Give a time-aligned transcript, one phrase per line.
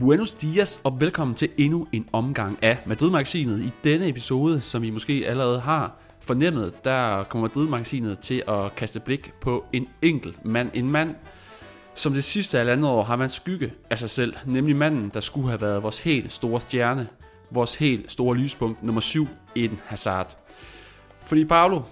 [0.00, 3.62] Buenos dias og velkommen til endnu en omgang af Madrid-magasinet.
[3.62, 9.00] I denne episode, som I måske allerede har fornemmet, der kommer Madrid-magasinet til at kaste
[9.00, 10.70] blik på en enkelt mand.
[10.74, 11.14] En mand,
[11.94, 15.48] som det sidste af år har man skygge af sig selv, nemlig manden, der skulle
[15.48, 17.08] have været vores helt store stjerne,
[17.50, 20.36] vores helt store lyspunkt, nummer 7, Eden Hazard.
[21.22, 21.82] Fordi Paolo,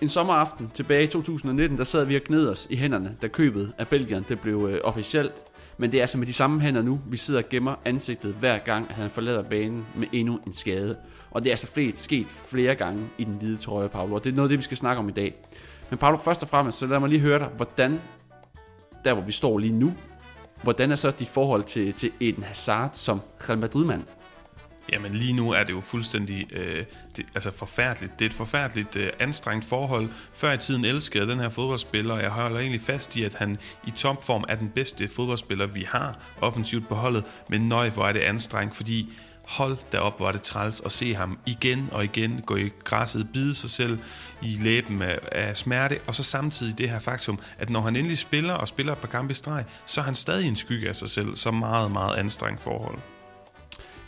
[0.00, 3.72] en sommeraften tilbage i 2019, der sad vi og gned os i hænderne, da købet
[3.78, 5.32] af Belgien det blev øh, officielt.
[5.78, 8.58] Men det er altså med de samme hænder nu, vi sidder og gemmer ansigtet hver
[8.58, 10.96] gang, at han forlader banen med endnu en skade.
[11.30, 14.30] Og det er altså flet, sket flere gange i den hvide trøje, Paolo, og det
[14.30, 15.34] er noget af det, vi skal snakke om i dag.
[15.90, 18.00] Men Paolo, først og fremmest, så lad mig lige høre dig, hvordan,
[19.04, 19.94] der hvor vi står lige nu,
[20.62, 24.02] hvordan er så dit forhold til, til Eden Hazard som Real Madrid-mand?
[24.92, 26.84] Jamen lige nu er det jo fuldstændig øh,
[27.16, 28.18] det, altså forfærdeligt.
[28.18, 30.08] Det er et forfærdeligt øh, anstrengt forhold.
[30.32, 33.34] Før i tiden elskede jeg den her fodboldspiller, og jeg holder egentlig fast i, at
[33.34, 37.24] han i topform er den bedste fodboldspiller, vi har offensivt på holdet.
[37.48, 39.12] Men nøj, hvor er det anstrengt, fordi
[39.44, 43.28] hold derop, hvor er det træls at se ham igen og igen gå i græsset,
[43.32, 43.98] bide sig selv
[44.42, 48.18] i læben af, af smerte, og så samtidig det her faktum, at når han endelig
[48.18, 50.96] spiller og spiller et par kampe i streg, så er han stadig en skygge af
[50.96, 52.98] sig selv, så meget, meget anstrengt forhold.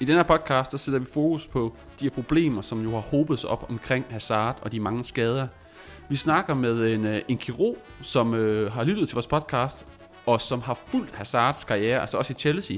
[0.00, 3.00] I den her podcast, der sætter vi fokus på de her problemer, som jo har
[3.00, 5.48] hobet sig op omkring Hazard og de mange skader.
[6.08, 9.86] Vi snakker med en, øh, en kirurg, som øh, har lyttet til vores podcast,
[10.26, 12.76] og som har fulgt Hazards karriere, altså også i Chelsea,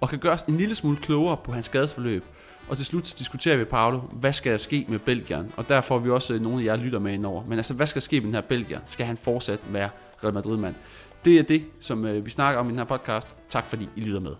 [0.00, 2.24] og kan gøre os en lille smule klogere på hans skadesforløb.
[2.68, 5.52] Og til slut diskuterer vi, Paolo, hvad skal der ske med Belgien?
[5.56, 7.44] Og der får vi også øh, nogle af jer lytter med indover.
[7.44, 8.80] Men altså, hvad skal ske med den her Belgier?
[8.84, 9.90] Skal han fortsat være
[10.24, 10.74] Real Madrid-mand?
[11.24, 13.28] Det er det, som øh, vi snakker om i den her podcast.
[13.48, 14.34] Tak fordi I lytter med.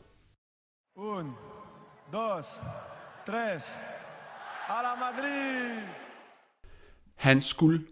[0.97, 1.50] Un,
[2.13, 2.63] dos,
[3.27, 3.81] tres.
[4.69, 5.83] A la Madrid!
[7.15, 7.87] Han skulle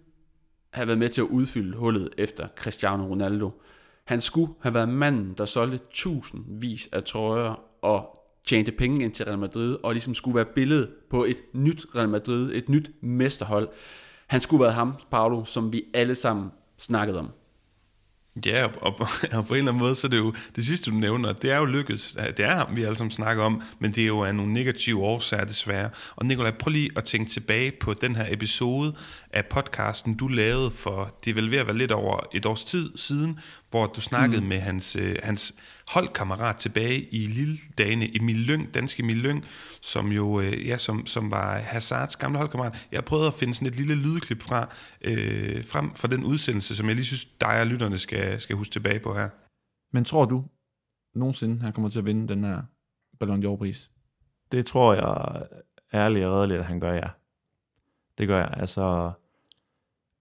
[0.70, 3.62] have været med til at udfylde hullet efter Cristiano Ronaldo.
[4.04, 9.24] Han skulle have været manden, der solgte tusindvis af trøjer og tjente penge ind til
[9.24, 13.68] Real Madrid, og ligesom skulle være billedet på et nyt Real Madrid, et nyt mesterhold.
[14.26, 17.30] Han skulle være ham, Paulo, som vi alle sammen snakkede om.
[18.46, 20.90] Ja, og, og, og på en eller anden måde, så er det jo det sidste,
[20.90, 22.16] du nævner, det er jo lykkedes.
[22.36, 25.02] Det er ham, vi alle sammen snakker om, men det er jo af nogle negative
[25.02, 25.90] årsager desværre.
[26.16, 28.94] Og Nikolaj, prøv lige at tænke tilbage på den her episode
[29.32, 32.64] af podcasten, du lavede for, det er vel ved at være lidt over et års
[32.64, 33.38] tid siden,
[33.70, 34.46] hvor du snakkede mm.
[34.46, 35.54] med hans, øh, hans
[35.88, 39.44] holdkammerat tilbage i lille dagene, Emil Lyng, danske Emil Lyng,
[39.80, 42.86] som jo øh, ja, som, som var Hazards gamle holdkammerat.
[42.92, 44.68] Jeg prøvede at finde sådan et lille lydklip fra,
[45.00, 48.72] øh, frem fra den udsendelse, som jeg lige synes, dig og lytterne skal, skal huske
[48.72, 49.28] tilbage på her.
[49.92, 50.44] Men tror du
[51.14, 52.62] nogensinde, han kommer til at vinde den her
[53.20, 53.90] Ballon d'Or-pris?
[54.52, 55.42] Det tror jeg
[55.94, 57.08] ærligt og redeligt, at han gør, ja.
[58.18, 58.54] Det gør jeg.
[58.56, 59.12] Altså,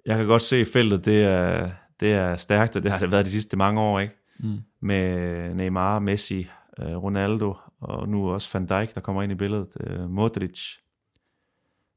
[0.05, 3.25] jeg kan godt se feltet, det er, det er stærkt, og det har det været
[3.25, 4.13] de sidste mange år, ikke?
[4.39, 4.59] Mm.
[4.79, 6.47] Med Neymar, Messi,
[6.79, 10.59] øh, Ronaldo, og nu også Van Dijk, der kommer ind i billedet, øh, Modric.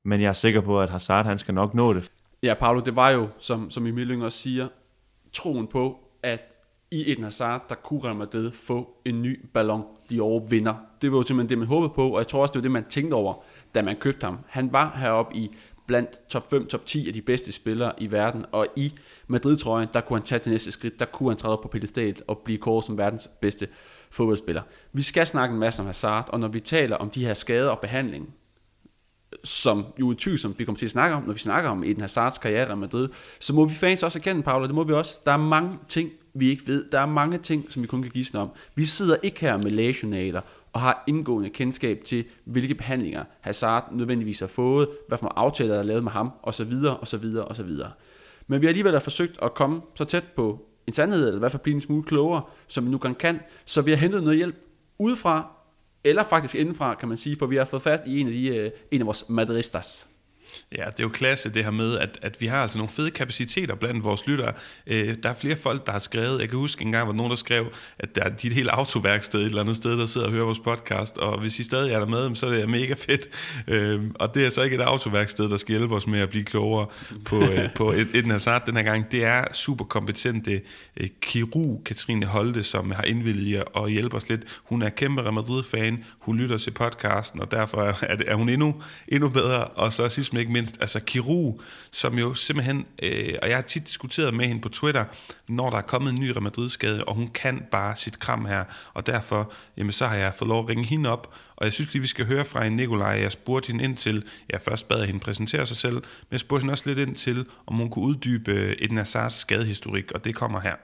[0.04, 2.12] Men jeg er sikker på, at Hazard, han skal nok nå det.
[2.42, 4.68] Ja, Paolo, det var jo, som, som Emil Lyng også siger,
[5.32, 6.40] troen på, at
[6.90, 9.82] i Eden Hazard, der kunne Real Madrid få en ny Ballon
[10.12, 10.74] d'Or vinder.
[11.02, 12.70] Det var jo simpelthen det, man håbede på, og jeg tror også, det var det,
[12.70, 13.34] man tænkte over,
[13.74, 14.38] da man købte ham.
[14.48, 15.50] Han var heroppe i
[15.90, 18.92] blandt top 5, top 10 af de bedste spillere i verden, og i
[19.26, 22.16] Madrid-trøjen, der kunne han tage det næste skridt, der kunne han træde op på pedestal
[22.26, 23.68] og blive kåret som verdens bedste
[24.10, 24.62] fodboldspiller.
[24.92, 27.70] Vi skal snakke en masse om Hazard, og når vi taler om de her skader
[27.70, 28.34] og behandling,
[29.44, 32.00] som jo er som vi kommer til at snakke om, når vi snakker om Eden
[32.00, 33.08] Hazards karriere i Madrid,
[33.40, 35.20] så må vi fans også erkende, Paula, det må vi også.
[35.26, 36.84] Der er mange ting, vi ikke ved.
[36.92, 38.50] Der er mange ting, som vi kun kan gisne om.
[38.74, 40.40] Vi sidder ikke her med lægejournaler
[40.72, 45.78] og har indgående kendskab til, hvilke behandlinger Hazard nødvendigvis har fået, hvad for aftaler der
[45.78, 47.70] er lavet med ham, osv., osv., osv.
[48.46, 51.52] Men vi har alligevel forsøgt at komme så tæt på en sandhed, eller i hvert
[51.52, 54.36] fald blive en smule klogere, som vi nu kan, kan, så vi har hentet noget
[54.36, 54.56] hjælp
[54.98, 55.52] udefra,
[56.04, 58.56] eller faktisk indenfra, kan man sige, for vi har fået fat i en af, de,
[58.56, 60.09] øh, en af vores madristas.
[60.72, 63.10] Ja, det er jo klasse det her med, at, at vi har altså nogle fede
[63.10, 64.52] kapaciteter blandt vores lyttere.
[64.86, 67.30] Øh, der er flere folk, der har skrevet, jeg kan huske en gang, hvor nogen
[67.30, 70.32] der skrev, at der er et helt autoværksted et eller andet sted, der sidder og
[70.32, 73.28] hører vores podcast, og hvis I stadig er der med, så er det mega fedt.
[73.68, 76.44] Øh, og det er så ikke et autoværksted, der skal hjælpe os med at blive
[76.44, 76.86] klogere
[77.24, 79.12] på, øh, på et, et Hazard den her gang.
[79.12, 80.60] Det er super kompetente
[80.96, 84.60] øh, kirurg Katrine Holte, som har indvildet i at hjælpe os lidt.
[84.64, 88.82] Hun er kæmpe Real Madrid-fan, hun lytter til podcasten, og derfor er, er hun endnu,
[89.08, 89.64] endnu bedre.
[89.64, 91.60] Og så sidst ikke mindst, altså kirurg,
[91.90, 95.04] som jo simpelthen, øh, og jeg har tit diskuteret med hende på Twitter,
[95.48, 98.64] når der er kommet en ny Real Madrid-skade, og hun kan bare sit kram her,
[98.94, 101.92] og derfor, jamen så har jeg fået lov at ringe hende op, og jeg synes
[101.92, 103.08] lige, vi skal høre fra en Nikolaj.
[103.08, 106.62] Jeg spurgte hende ind til, jeg først bad hende præsentere sig selv, men jeg spurgte
[106.62, 110.34] hende også lidt ind til, om hun kunne uddybe øh, et Nazars skadehistorik, og det
[110.34, 110.76] kommer her.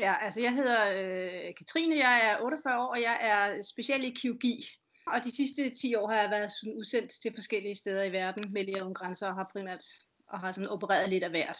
[0.00, 4.10] Ja, altså jeg hedder øh, Katrine, jeg er 48 år, og jeg er special i
[4.10, 4.56] kirurgi.
[5.06, 8.52] Og de sidste 10 år har jeg været sådan udsendt til forskellige steder i verden
[8.52, 9.84] med Læger Uden Grænser og har primært
[10.28, 11.58] og har sådan opereret lidt af hvert.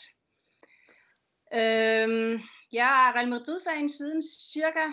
[1.55, 2.41] Øhm,
[2.73, 4.23] jeg er Real Madrid-fan siden
[4.53, 4.87] cirka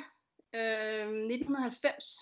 [0.55, 2.19] øhm, 1990.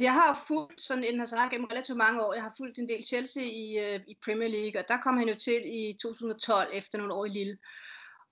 [0.00, 2.34] Jeg har fulgt sådan en Hazard gennem relativt mange år.
[2.34, 5.28] Jeg har fulgt en del Chelsea i, øh, i Premier League, og der kom han
[5.28, 7.58] jo til i 2012 efter nogle år i Lille.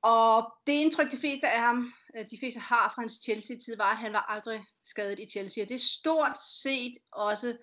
[0.02, 3.90] Og det indtryk, de fleste af ham, øh, de fleste har fra hans Chelsea-tid, var,
[3.90, 5.64] at han var aldrig skadet i Chelsea.
[5.64, 7.56] Og det er stort set også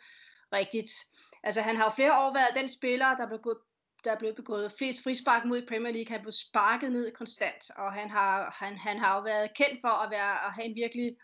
[0.53, 0.91] rigtigt.
[1.43, 3.57] Altså, han har jo flere år været den spiller, der blev gået
[4.03, 6.11] der er blevet begået flest frispark mod i Premier League.
[6.15, 10.03] Han blev sparket ned konstant, og han har, han, han har jo været kendt for
[10.03, 11.17] at, være, at have en virkelig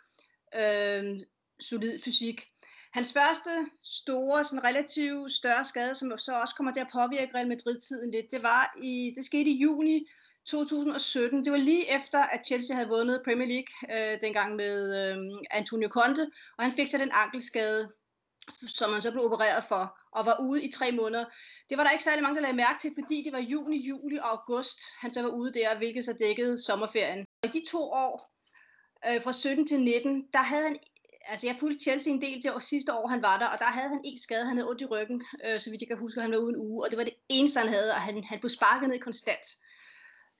[0.55, 1.19] øh,
[1.59, 2.47] solid fysik.
[2.93, 3.49] Hans første
[3.83, 8.31] store, sådan relativt større skade, som så også kommer til at påvirke Real Madrid-tiden lidt,
[8.31, 10.07] det var i, det skete i juni
[10.45, 11.45] 2017.
[11.45, 15.17] Det var lige efter, at Chelsea havde vundet Premier League, øh, dengang med øh,
[15.51, 17.91] Antonio Conte, og han fik så den ankelskade,
[18.67, 21.25] som han så blev opereret for, og var ude i tre måneder.
[21.69, 24.17] Det var der ikke særlig mange, der lagde mærke til, fordi det var juni, juli
[24.17, 27.25] og august, han så var ude der, hvilket så dækkede sommerferien.
[27.43, 28.33] I de to år,
[29.07, 30.77] øh, fra 17 til 19, der havde han
[31.25, 33.65] altså jeg fulgte Chelsea en del det år, sidste år, han var der, og der
[33.65, 36.21] havde han en skade, han havde ondt i ryggen, øh, så vidt jeg kan huske,
[36.21, 38.39] han var ude en uge, og det var det eneste, han havde, og han, han
[38.39, 39.45] blev sparket ned konstant.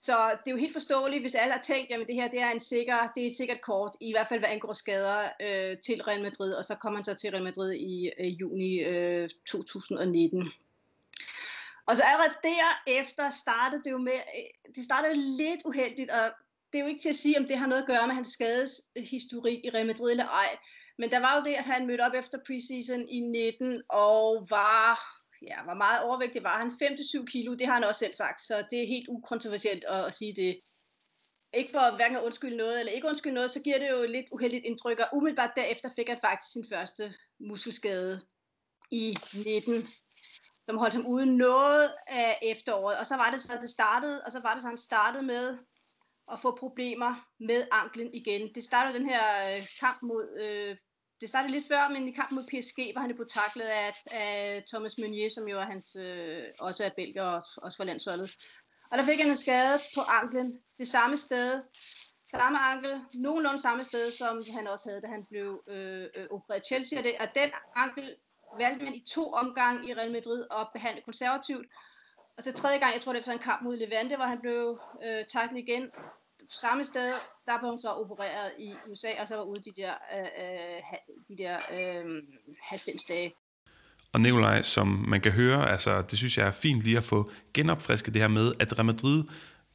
[0.04, 2.52] Så det er jo helt forståeligt, hvis alle har tænkt, at det her det er,
[2.52, 6.02] en sikker, det er et sikkert kort, i hvert fald hvad angår skader øh, til
[6.02, 10.52] Real Madrid, og så kommer han så til Real Madrid i øh, juni øh, 2019.
[11.86, 16.32] Og så allerede derefter startede det jo med, øh, det startede jo lidt uheldigt, og
[16.74, 18.28] det er jo ikke til at sige, om det har noget at gøre med hans
[18.28, 20.58] skadeshistorik i Real Madrid eller ej.
[20.98, 25.23] Men der var jo det, at han mødte op efter preseason i 19 og var
[25.42, 26.68] ja, hvor meget overvægtig var han?
[26.68, 30.14] 5-7 kilo, det har han også selv sagt, så det er helt ukontroversielt at, at
[30.14, 30.60] sige det.
[31.54, 34.26] Ikke for hverken at undskylde noget eller ikke undskylde noget, så giver det jo lidt
[34.32, 38.22] uheldigt indtryk, og umiddelbart derefter fik han faktisk sin første muskelskade
[38.92, 39.74] i 19,
[40.66, 44.32] som holdt ham ude noget af efteråret, og så var det så, det startede, og
[44.32, 45.58] så var det så, han startede med
[46.32, 48.56] at få problemer med anklen igen.
[48.56, 50.78] Det startede den her øh, kamp mod øh,
[51.24, 54.64] det startede lidt før, men i kampen mod PSG var han på taklet af, af
[54.68, 58.30] Thomas Meunier, som jo er hans, øh, også er belgier og også for landsholdet.
[58.92, 61.62] Og der fik han en skade på anklen, det samme sted,
[62.36, 66.66] samme ankel, nogenlunde samme sted, som han også havde, da han blev øh, øh, opereret
[66.66, 67.00] Chelsea.
[67.00, 68.16] Og, det, og den ankel
[68.60, 71.68] valgte man i to omgange i Real Madrid at behandle konservativt.
[72.38, 74.80] Og så tredje gang, jeg tror det var en kamp mod Levante, hvor han blev
[75.06, 75.92] øh, taklet igen,
[76.62, 77.14] samme sted,
[77.46, 80.82] der blev hun så opereret i USA, og så var ude de der, øh, øh
[81.30, 82.24] de der øh,
[82.62, 83.34] 90 dage.
[84.14, 87.32] Og Nikolaj, som man kan høre, altså, det synes jeg er fint lige at få
[87.54, 89.24] genopfrisket det her med, at Real Madrid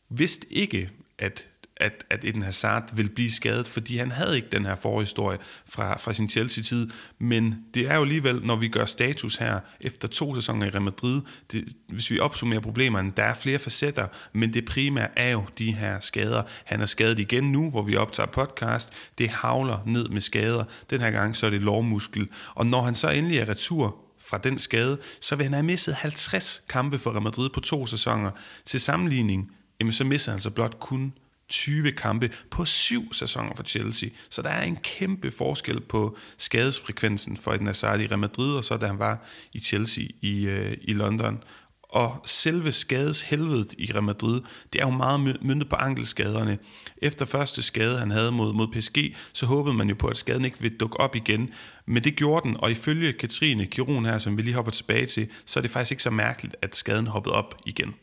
[0.08, 1.48] vidste ikke, at
[1.80, 5.98] at, at Eden Hazard ville blive skadet, fordi han havde ikke den her forhistorie fra,
[5.98, 6.90] fra sin Chelsea-tid.
[7.18, 10.82] Men det er jo alligevel, når vi gør status her efter to sæsoner i Real
[10.82, 11.22] Madrid,
[11.52, 15.72] det, hvis vi opsummerer problemerne, der er flere facetter, men det primære er jo de
[15.72, 16.42] her skader.
[16.64, 18.92] Han er skadet igen nu, hvor vi optager podcast.
[19.18, 20.64] Det havler ned med skader.
[20.90, 22.28] Den her gang så er det lårmuskel.
[22.54, 25.94] Og når han så endelig er retur fra den skade, så vil han have misset
[25.94, 28.30] 50 kampe for Real Madrid på to sæsoner.
[28.64, 29.50] Til sammenligning,
[29.80, 31.12] jamen så misser han så blot kun
[31.48, 34.08] 20 kampe på syv sæsoner for Chelsea.
[34.30, 38.64] Så der er en kæmpe forskel på skadesfrekvensen for et Nazari i Real Madrid, og
[38.64, 41.42] så da han var i Chelsea i, øh, i London.
[41.82, 44.40] Og selve skadeshelvedet i Real Madrid,
[44.72, 46.58] det er jo meget myndet på ankelskaderne.
[47.02, 50.44] Efter første skade, han havde mod, mod PSG, så håbede man jo på, at skaden
[50.44, 51.50] ikke ville dukke op igen.
[51.86, 55.28] Men det gjorde den, og ifølge Katrine Kiron her, som vi lige hopper tilbage til,
[55.44, 57.94] så er det faktisk ikke så mærkeligt, at skaden hoppede op igen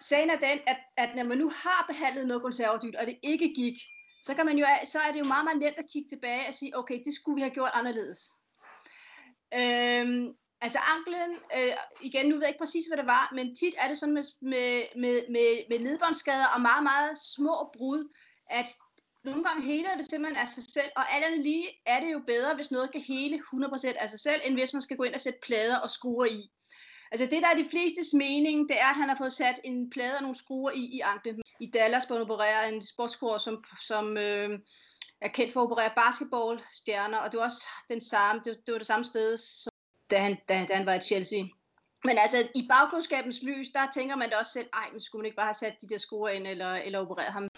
[0.00, 3.52] sagen er den, at, at når man nu har behandlet noget konservativt, og det ikke
[3.54, 3.74] gik,
[4.22, 6.54] så, kan man jo, så er det jo meget, meget nemt at kigge tilbage og
[6.54, 8.20] sige, okay, det skulle vi have gjort anderledes.
[9.54, 13.74] Øhm, altså anklen, øh, igen, nu ved jeg ikke præcis, hvad det var, men tit
[13.78, 18.12] er det sådan med, med, med, med, med ledbåndsskader og meget, meget små brud,
[18.50, 18.68] at
[19.24, 22.20] nogle gange heler det simpelthen af sig selv, og alt andet lige er det jo
[22.26, 25.14] bedre, hvis noget kan hele 100% af sig selv, end hvis man skal gå ind
[25.14, 26.50] og sætte plader og skruer i.
[27.12, 29.90] Altså det, der er de flestes mening, det er, at han har fået sat en
[29.90, 31.40] plade og nogle skruer i, i anklen.
[31.60, 34.50] I Dallas, blev han opererer en sportskor, som, som øh,
[35.20, 38.78] er kendt for at operere basketballstjerner, og det var også den samme, det, det var
[38.78, 39.72] det samme sted, som,
[40.10, 41.42] da, han, da, da han var i Chelsea.
[42.04, 45.26] Men altså, i bagklodskabens lys, der tænker man da også selv, ej, men skulle man
[45.26, 47.48] ikke bare have sat de der skruer ind, eller, eller opereret ham?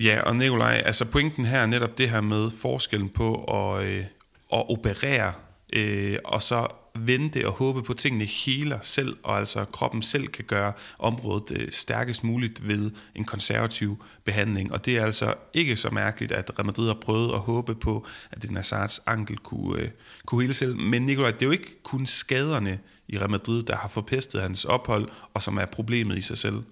[0.00, 4.04] Ja, og Nikolaj, altså pointen her er netop det her med forskellen på at, øh,
[4.52, 5.34] at operere,
[5.72, 10.26] øh, og så vente og håbe på, at tingene heler selv, og altså kroppen selv
[10.26, 14.72] kan gøre området øh, stærkest muligt ved en konservativ behandling.
[14.72, 18.06] Og det er altså ikke så mærkeligt, at Real Madrid har prøvet at håbe på,
[18.30, 19.88] at den Hazards ankel kunne, øh,
[20.26, 20.76] kunne hele selv.
[20.76, 24.64] Men Nikolaj, det er jo ikke kun skaderne i Real Madrid, der har forpestet hans
[24.64, 26.62] ophold, og som er problemet i sig selv.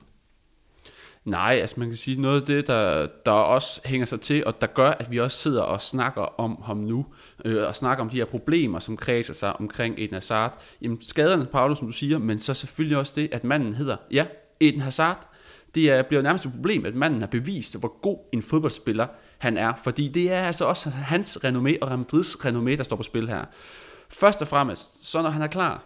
[1.25, 4.61] Nej, altså man kan sige, noget af det, der, der også hænger sig til, og
[4.61, 7.07] der gør, at vi også sidder og snakker om ham nu,
[7.45, 10.63] øh, og snakker om de her problemer, som kredser sig omkring Eden Hazard.
[10.83, 14.27] Jamen skaderne, Paulus, som du siger, men så selvfølgelig også det, at manden hedder, ja,
[14.61, 15.29] Eden Hazard.
[15.75, 19.07] Det er, bliver nærmest et problem, at manden har bevist, hvor god en fodboldspiller
[19.39, 22.97] han er, fordi det er altså også hans renommé og Real Madrids renommé, der står
[22.97, 23.45] på spil her.
[24.09, 25.85] Først og fremmest, så når han er klar,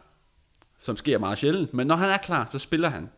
[0.78, 3.08] som sker meget sjældent, men når han er klar, så spiller han.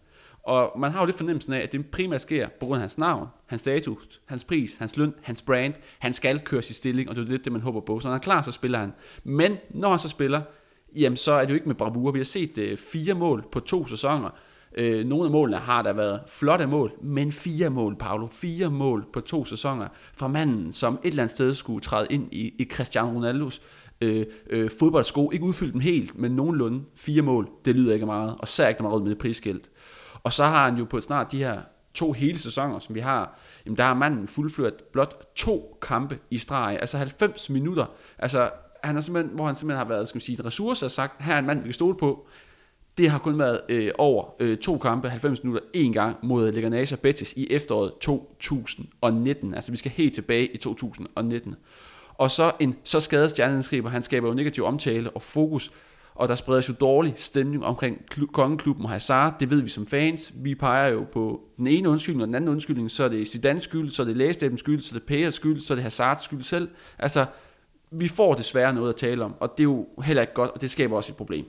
[0.49, 2.99] Og man har jo lidt fornemmelsen af, at det primært sker på grund af hans
[2.99, 5.75] navn, hans status, hans pris, hans løn, hans brand.
[5.99, 8.00] Han skal køre sin stilling, og det er lidt det, man håber på.
[8.00, 8.93] Så når han er klar, så spiller han.
[9.25, 10.43] Men når han så spiller,
[10.97, 12.11] jamen så er det jo ikke med bravur.
[12.11, 14.31] Vi har set øh, fire mål på to sæsoner.
[14.76, 18.26] Øh, nogle af målene har der været flotte mål, men fire mål, Paolo.
[18.26, 22.33] Fire mål på to sæsoner fra manden, som et eller andet sted skulle træde ind
[22.33, 23.62] i, i Cristiano Ronaldos
[24.00, 25.31] øh, øh, fodboldsko.
[25.31, 27.49] Ikke udfyldt dem helt, men nogenlunde fire mål.
[27.64, 29.71] Det lyder ikke meget, og særligt ikke meget med det prisskilt.
[30.23, 31.61] Og så har han jo på snart de her
[31.95, 36.39] to hele sæsoner, som vi har, jamen der har manden fuldført blot to kampe i
[36.39, 37.87] streg, altså 90 minutter.
[38.19, 38.51] Altså,
[38.83, 41.23] han er simpelthen, hvor han simpelthen har været, skal man sige, en ressource og sagt,
[41.23, 42.27] her er en mand, vi kan stole på.
[42.99, 46.95] Det har kun været øh, over øh, to kampe, 90 minutter, en gang mod Leganes
[47.03, 49.55] Betis i efteråret 2019.
[49.55, 51.55] Altså vi skal helt tilbage i 2019.
[52.15, 55.71] Og så en så skadet stjernenskriber, han skaber jo negativ omtale og fokus
[56.19, 60.33] og der spredes jo dårlig stemning omkring kongeklubben og Hazard, det ved vi som fans.
[60.35, 63.61] Vi peger jo på den ene undskyldning og den anden undskyldning, så er det Zidane's
[63.61, 66.25] skyld, så er det Lægestæbens skyld, så er det Payers skyld, så er det Hazards
[66.25, 66.69] skyld selv.
[66.99, 67.27] Altså,
[67.91, 70.61] vi får desværre noget at tale om, og det er jo heller ikke godt, og
[70.61, 71.45] det skaber også et problem.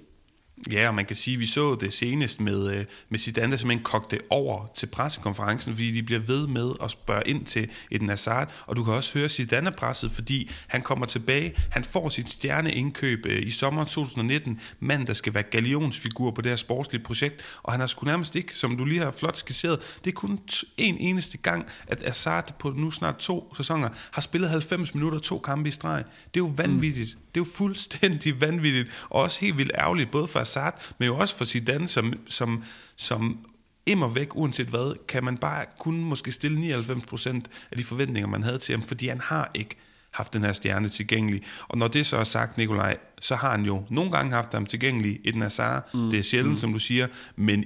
[0.72, 3.58] Ja, og man kan sige, at vi så det senest med, øh, med Zidane, der
[3.58, 8.01] simpelthen kogte over til pressekonferencen, fordi de bliver ved med at spørge ind til et
[8.01, 12.32] Hazard, og du kan også høre Zidane presset, fordi han kommer tilbage, han får sit
[12.32, 17.42] stjerneindkøb øh, i sommer 2019, mand, der skal være galionsfigur på det her sportslige projekt,
[17.63, 20.39] og han har sgu nærmest ikke, som du lige har flot skitseret, det er kun
[20.78, 25.39] en eneste gang, at Hazard på nu snart to sæsoner har spillet 90 minutter, to
[25.39, 26.04] kampe i streg.
[26.34, 27.16] Det er jo vanvittigt.
[27.16, 27.22] Mm.
[27.36, 31.18] Det er jo fuldstændig vanvittigt, og også helt vildt ærgerligt, både for Hazard, men jo
[31.18, 32.63] også for Zidane, som, som,
[32.96, 33.46] som
[33.86, 37.41] immer væk, uanset hvad, kan man bare kun måske stille 99%
[37.72, 39.75] af de forventninger, man havde til ham, fordi han har ikke
[40.12, 41.44] haft den her stjerne tilgængelig.
[41.68, 44.65] Og når det så er sagt, Nikolaj, så har han jo nogle gange haft ham
[44.65, 45.94] tilgængelig i den Hazard.
[45.94, 46.10] Mm.
[46.10, 46.60] Det er sjældent, mm.
[46.60, 47.65] som du siger, men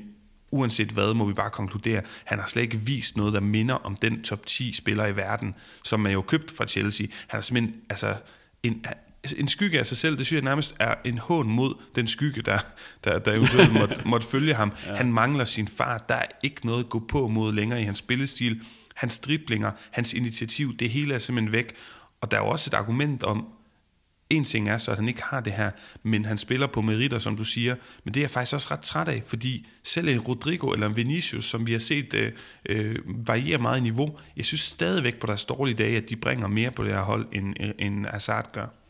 [0.51, 3.95] uanset hvad, må vi bare konkludere, han har slet ikke vist noget, der minder om
[3.95, 7.07] den top 10 spiller i verden, som man jo købt fra Chelsea.
[7.27, 8.15] Han er simpelthen, altså,
[8.63, 8.85] en,
[9.37, 12.41] en skygge af sig selv, det synes jeg nærmest er en hån mod den skygge,
[12.41, 12.59] der,
[13.03, 14.73] der, der eventuelt måtte, måtte følge ham.
[14.87, 14.95] Ja.
[14.95, 16.09] Han mangler sin fart.
[16.09, 18.61] Der er ikke noget at gå på mod længere i hans spillestil.
[18.95, 21.73] Hans driblinger, hans initiativ, det hele er simpelthen væk.
[22.21, 23.47] Og der er jo også et argument om,
[24.29, 25.71] en ting er så, at han ikke har det her,
[26.03, 27.75] men han spiller på meritter, som du siger.
[28.03, 30.95] Men det er jeg faktisk også ret træt af, fordi selv en Rodrigo eller en
[30.95, 32.31] Vinicius, som vi har set øh,
[32.65, 36.47] øh, variere meget i niveau, jeg synes stadigvæk på deres dårlige dage, at de bringer
[36.47, 38.82] mere på det her hold, end, end Hazard gør.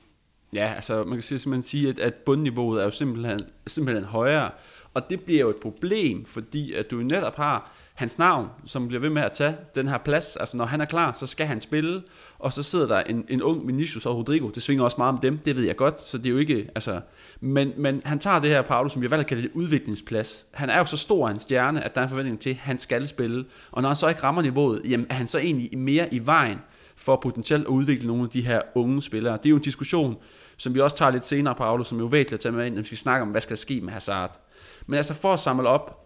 [0.55, 4.49] Ja, altså man kan simpelthen sige, at, at bundniveauet er jo simpelthen, simpelthen højere,
[4.93, 9.01] og det bliver jo et problem, fordi at du netop har hans navn, som bliver
[9.01, 10.35] ved med at tage den her plads.
[10.35, 12.03] Altså når han er klar, så skal han spille,
[12.39, 14.49] og så sidder der en, en ung Vinicius og Rodrigo.
[14.49, 16.69] Det svinger også meget om dem, det ved jeg godt, så det er jo ikke,
[16.75, 17.01] altså...
[17.39, 20.45] Men, men han tager det her, Paolo, som jeg valgt at kalde det udviklingsplads.
[20.51, 22.77] Han er jo så stor en stjerne, at der er en forventning til, at han
[22.77, 23.45] skal spille.
[23.71, 26.57] Og når han så ikke rammer niveauet, jamen er han så egentlig mere i vejen
[26.95, 29.37] for potentielt at udvikle nogle af de her unge spillere.
[29.37, 30.17] Det er jo en diskussion,
[30.57, 32.75] som vi også tager lidt senere, Paolo, som er jo væsentligt at tage med ind,
[32.75, 34.39] når vi snakker om, hvad skal der ske med Hazard.
[34.87, 35.99] Men altså for at samle op,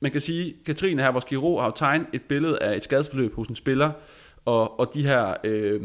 [0.00, 3.34] man kan sige, Katrine her, vores kirurg, har jo tegnet et billede af et skadesforløb
[3.34, 3.90] hos en spiller,
[4.44, 5.80] og, og de her øh,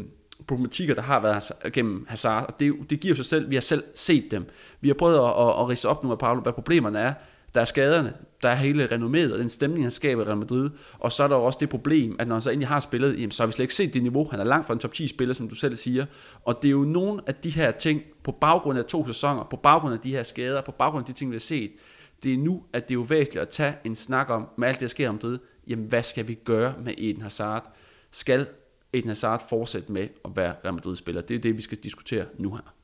[0.46, 3.84] problematikker, der har været gennem Hazard, og det, det giver sig selv, vi har selv
[3.94, 4.46] set dem.
[4.80, 7.12] Vi har prøvet at, at, at rise op nu med Paolo, hvad problemerne er,
[7.54, 10.70] der er skaderne, der er hele renomméet og den stemning, han skaber i Real Madrid.
[10.98, 13.30] Og så er der også det problem, at når han så endelig har spillet, jamen,
[13.30, 14.28] så har vi slet ikke set det niveau.
[14.30, 16.06] Han er langt fra en top 10 spiller, som du selv siger.
[16.44, 19.56] Og det er jo nogle af de her ting, på baggrund af to sæsoner, på
[19.56, 21.70] baggrund af de her skader, på baggrund af de ting, vi har set,
[22.22, 24.76] det er nu, at det er jo væsentligt at tage en snak om, med alt
[24.76, 27.74] det, der sker om det, jamen hvad skal vi gøre med Eden Hazard?
[28.10, 28.46] Skal
[28.92, 31.20] Eden Hazard fortsætte med at være Real Madrid-spiller?
[31.20, 32.74] Det er det, vi skal diskutere nu her.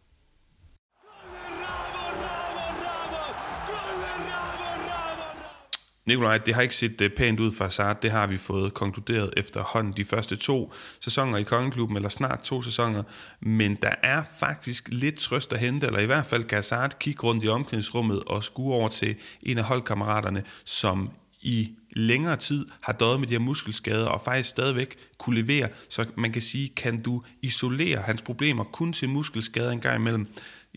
[6.11, 8.00] Nikolaj, det har ikke set øh, pænt ud for Hazard.
[8.00, 12.62] Det har vi fået konkluderet efterhånden de første to sæsoner i Kongeklubben, eller snart to
[12.62, 13.02] sæsoner.
[13.40, 17.23] Men der er faktisk lidt trøst at hente, eller i hvert fald kan Hazard kigge
[17.23, 21.11] rundt i omklædningsrummet og skue over til en af holdkammeraterne, som
[21.43, 25.69] i længere tid har døjet med de her muskelskader og faktisk stadigvæk kunne levere.
[25.88, 30.26] Så man kan sige, kan du isolere hans problemer kun til muskelskader en gang imellem,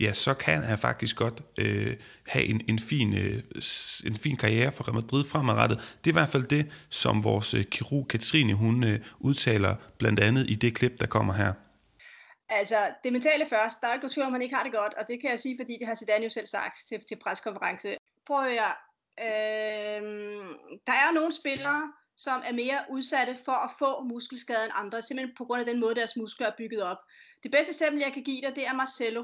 [0.01, 1.97] ja, så kan han faktisk godt øh,
[2.27, 3.43] have en, en, fin, øh,
[4.05, 5.77] en fin karriere for Real Madrid fremadrettet.
[5.77, 10.19] Det er i hvert fald det, som vores øh, kirurg Katrine, hun øh, udtaler blandt
[10.19, 11.53] andet i det klip, der kommer her.
[12.49, 13.81] Altså, det mentale først.
[13.81, 15.57] Der er ikke tvivl om, man ikke har det godt, og det kan jeg sige,
[15.59, 17.97] fordi det har Zidane jo selv sagt til, til preskonference.
[18.27, 18.71] Prøv at høre,
[19.25, 20.01] øh,
[20.87, 25.35] der er nogle spillere, som er mere udsatte for at få muskelskader end andre, simpelthen
[25.37, 26.97] på grund af den måde, deres muskler er bygget op.
[27.43, 29.23] Det bedste eksempel, jeg kan give dig, det er Marcelo.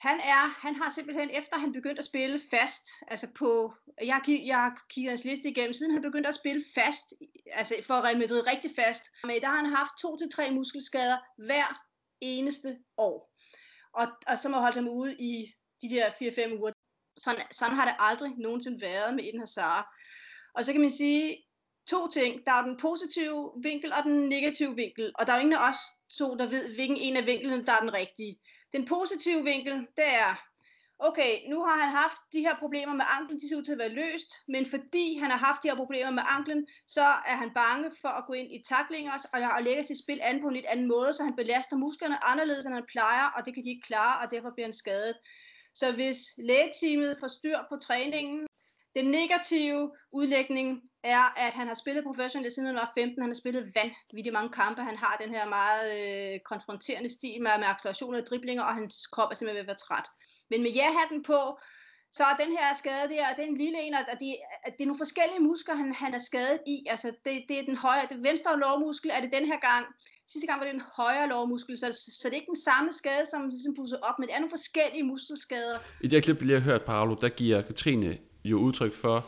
[0.00, 4.56] Han er, han har simpelthen, efter han begyndte at spille fast, altså på, jeg, jeg
[4.56, 7.14] har kigget hans liste igennem, siden han begyndte at spille fast,
[7.52, 11.18] altså for Real Madrid rigtig fast, men der har han haft to til tre muskelskader
[11.38, 11.82] hver
[12.20, 13.32] eneste år.
[13.92, 16.72] Og, og som har holdt ham ude i de der 4-5 uger.
[17.18, 19.84] Sådan, sådan har det aldrig nogensinde været med Eden Hazard.
[20.54, 21.44] Og så kan man sige,
[21.86, 22.46] to ting.
[22.46, 25.12] Der er den positive vinkel og den negative vinkel.
[25.18, 25.76] Og der er jo ingen af os
[26.18, 28.38] to, der ved, hvilken en af vinklerne, der er den rigtige.
[28.76, 30.32] Den positive vinkel, det er,
[30.98, 33.78] okay, nu har han haft de her problemer med anklen, de ser ud til at
[33.78, 37.50] være løst, men fordi han har haft de her problemer med anklen, så er han
[37.54, 40.54] bange for at gå ind i taklinger og, og lægge sit spil an på en
[40.54, 43.70] lidt anden måde, så han belaster musklerne anderledes, end han plejer, og det kan de
[43.70, 45.16] ikke klare, og derfor bliver han skadet.
[45.74, 48.46] Så hvis lægeteamet får styr på træningen,
[48.96, 50.82] den negative udlægning
[51.14, 53.22] er, at han har spillet professionelt siden han var 15.
[53.22, 54.82] Han har spillet vanvittigt mange kampe.
[54.82, 59.06] Han har den her meget øh, konfronterende stil med, med accelerationer og driblinger, og hans
[59.06, 60.08] krop er simpelthen ved at være træt.
[60.50, 61.40] Men med ja-hatten på,
[62.16, 64.36] så er den her skade der, og den lille en, og det,
[64.66, 66.76] at det er nogle forskellige muskler, han, han er skadet i.
[66.92, 69.84] Altså, det, det er den højre, det venstre lårmuskel er det den her gang.
[70.32, 71.88] Sidste gang var det en højre lårmuskel, så,
[72.20, 74.56] så det er ikke den samme skade, som ligesom pusset op, men det er nogle
[74.58, 75.78] forskellige muskelskader.
[76.00, 79.26] I det her klip, vi lige har hørt, Paolo, der giver Katrine jo udtryk for,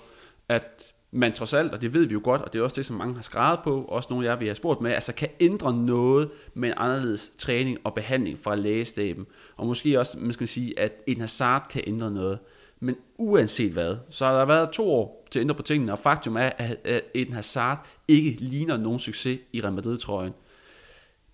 [0.48, 2.86] at man trods alt, og det ved vi jo godt, og det er også det,
[2.86, 5.28] som mange har skrevet på, også nogle af jer, vi har spurgt med, altså kan
[5.40, 9.26] ændre noget med en anderledes træning og behandling fra lægestaben.
[9.56, 12.38] Og måske også, man skal sige, at en Hazard kan ændre noget.
[12.80, 15.98] Men uanset hvad, så har der været to år til at ændre på tingene, og
[15.98, 20.32] faktum er, at en Hazard ikke ligner nogen succes i Real Madrid-trøjen.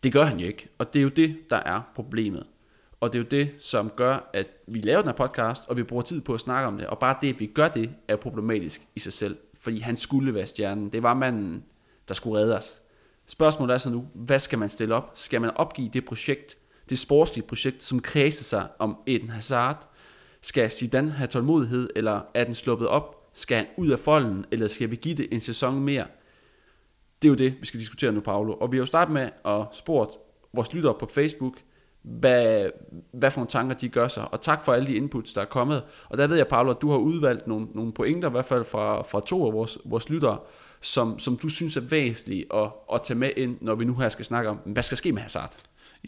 [0.03, 2.47] Det gør han jo ikke, og det er jo det, der er problemet.
[3.01, 5.83] Og det er jo det, som gør, at vi laver den her podcast, og vi
[5.83, 6.87] bruger tid på at snakke om det.
[6.87, 9.37] Og bare det, at vi gør det, er problematisk i sig selv.
[9.65, 10.93] Fordi han skulle være stjernen.
[10.93, 11.65] Det var manden,
[12.09, 12.81] der skulle redde os.
[13.27, 15.13] Spørgsmålet er så nu, hvad skal man stille op?
[15.15, 19.89] Skal man opgive det projekt, det sportslige projekt, som kredser sig om Eden Hazard?
[20.43, 23.31] Skal Zidane have tålmodighed, eller er den sluppet op?
[23.33, 26.07] Skal han ud af folden, eller skal vi give det en sæson mere?
[27.23, 28.53] Det er jo det, vi skal diskutere nu, Paolo.
[28.53, 30.19] Og vi har jo startet med at spurgt
[30.53, 31.59] vores lyttere på Facebook,
[32.05, 32.71] hvad,
[33.13, 34.33] hvad for nogle tanker de gør sig.
[34.33, 35.83] Og tak for alle de inputs, der er kommet.
[36.09, 38.65] Og der ved jeg, Paolo, at du har udvalgt nogle, nogle pointer, i hvert fald
[38.65, 40.39] fra, fra to af vores, vores lyttere,
[40.81, 44.09] som, som du synes er væsentlige at, at tage med ind, når vi nu her
[44.09, 45.53] skal snakke om, hvad skal ske med Hazard?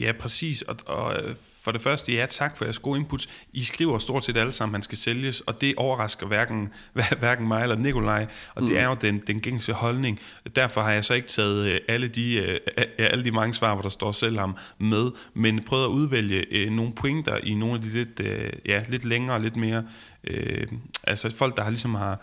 [0.00, 0.62] Ja, præcis.
[0.62, 3.28] Og, og øh, for det første, ja, tak for jeres gode inputs.
[3.52, 6.68] I skriver stort set alle sammen, at man skal sælges, og det overrasker hverken,
[7.18, 8.68] hverken mig eller Nikolaj, og mm.
[8.68, 10.20] det er jo den, den gængse holdning.
[10.56, 12.59] Derfor har jeg så ikke taget øh, alle de, øh,
[12.98, 16.92] alle de mange svar, hvor der står selv ham med, men prøvet at udvælge nogle
[16.92, 18.20] pointer i nogle af de lidt,
[18.66, 19.85] ja, lidt længere, lidt mere,
[20.24, 20.66] øh,
[21.04, 22.20] altså folk, der har ligesom har,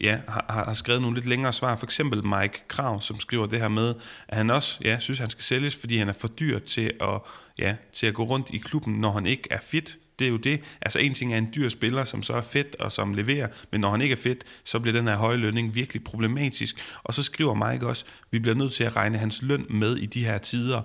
[0.00, 1.76] ja, har, har skrevet nogle lidt længere svar.
[1.76, 3.94] For eksempel Mike Krav, som skriver det her med,
[4.28, 7.20] at han også ja, synes, han skal sælges, fordi han er for dyr til at,
[7.58, 9.98] ja, til at gå rundt i klubben, når han ikke er fit.
[10.18, 10.60] Det er jo det.
[10.80, 13.80] Altså en ting er en dyr spiller, som så er fedt og som leverer, men
[13.80, 16.76] når han ikke er fedt, så bliver den her høje lønning virkelig problematisk.
[17.02, 19.96] Og så skriver Mike også, at vi bliver nødt til at regne hans løn med
[19.96, 20.82] i de her tider,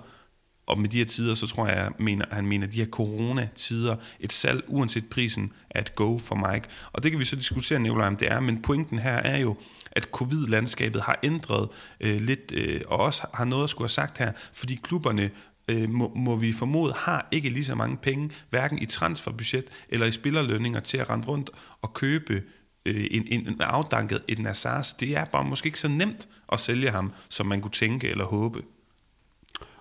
[0.68, 4.32] og med de her tider, så tror jeg, mener, han mener, de her corona-tider, et
[4.32, 6.68] salg uanset prisen er et go for Mike.
[6.92, 9.56] Og det kan vi så diskutere, Nicolaj, om det er, men pointen her er jo,
[9.92, 11.68] at covid-landskabet har ændret
[12.00, 15.30] øh, lidt, øh, og også har noget at skulle have sagt her, fordi klubberne
[15.68, 20.06] øh, må, må vi formode, har ikke lige så mange penge, hverken i transferbudget eller
[20.06, 21.50] i spillerlønninger til at rende rundt
[21.82, 22.42] og købe
[22.86, 24.82] øh, en, en, en afdanket et Nazar.
[24.82, 28.08] Så det er bare måske ikke så nemt at sælge ham, som man kunne tænke
[28.08, 28.62] eller håbe.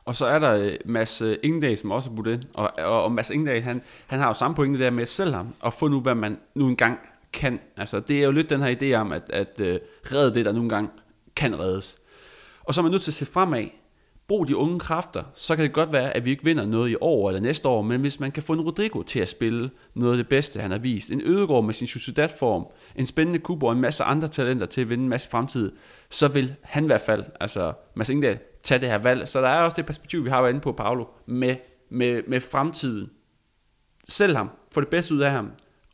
[0.07, 2.43] Og så er der øh, Mads øh, som også er budt ind.
[2.53, 5.55] Og, og, og Mads Ingedal, han, han har jo samme pointe der med selv ham,
[5.61, 6.99] og få nu, hvad man nu engang
[7.33, 7.59] kan.
[7.77, 9.65] Altså, det er jo lidt den her idé om, at, at uh,
[10.13, 10.89] redde det, der nu engang
[11.35, 11.97] kan reddes.
[12.63, 13.65] Og så er man nødt til at se fremad.
[14.27, 16.95] brug de unge kræfter, så kan det godt være, at vi ikke vinder noget i
[17.01, 20.13] år eller næste år, men hvis man kan få en Rodrigo til at spille noget
[20.13, 23.73] af det bedste, han har vist, en Ødegård med sin Sociedad-form, en spændende Kubo og
[23.73, 25.71] en masse andre talenter til at vinde en masse fremtid,
[26.09, 29.27] så vil han i hvert fald, altså Mads Engdahl, tage det her valg.
[29.27, 31.55] Så der er også det perspektiv, vi har været inde på, Paolo, med,
[31.89, 33.09] med, med fremtiden.
[34.09, 35.51] Sælg ham, få det bedste ud af ham,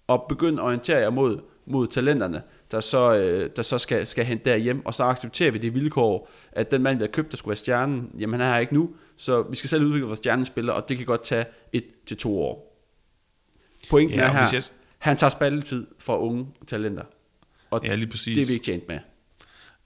[0.07, 4.25] og begynd at orientere jer mod, mod talenterne, der så, øh, der så skal, skal
[4.25, 7.37] hente derhjem, og så accepterer vi det vilkår, at den mand, vi har købt, der
[7.37, 10.17] skulle være stjernen, jamen han er her ikke nu, så vi skal selv udvikle vores
[10.17, 12.79] stjernespiller, og det kan godt tage et til to år.
[13.89, 14.61] Pointen Ja, er her, jeg-
[14.99, 17.03] han tager spalletid for unge talenter,
[17.69, 18.35] og Ja, lige præcis.
[18.35, 18.99] det er vi ikke tjent med.